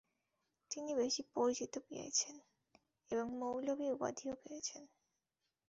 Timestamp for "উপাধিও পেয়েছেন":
3.95-4.83